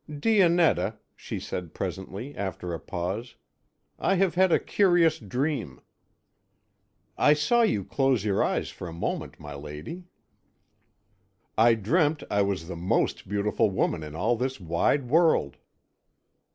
"Dionetta," 0.09 0.97
she 1.15 1.39
said, 1.39 1.75
presently, 1.75 2.35
after 2.35 2.73
a 2.73 2.79
pause, 2.79 3.35
"I 3.99 4.15
have 4.15 4.33
had 4.33 4.51
a 4.51 4.57
curious 4.57 5.19
dream." 5.19 5.79
"I 7.19 7.33
saw 7.35 7.61
you 7.61 7.85
close 7.85 8.25
your 8.25 8.43
eyes 8.43 8.71
for 8.71 8.87
a 8.87 8.93
moment, 8.93 9.39
my 9.39 9.53
lady." 9.53 10.05
"I 11.55 11.75
dreamt 11.75 12.23
I 12.31 12.41
was 12.41 12.67
the 12.67 12.75
most 12.75 13.29
beautiful 13.29 13.69
woman 13.69 14.01
in 14.01 14.15
all 14.15 14.35
this 14.35 14.59
wide 14.59 15.07
world." 15.07 15.57